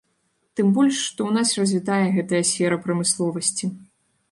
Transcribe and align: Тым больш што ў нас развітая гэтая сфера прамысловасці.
Тым 0.59 0.71
больш 0.77 0.95
што 1.09 1.19
ў 1.25 1.31
нас 1.35 1.51
развітая 1.61 2.01
гэтая 2.17 2.41
сфера 2.55 2.83
прамысловасці. 2.89 3.73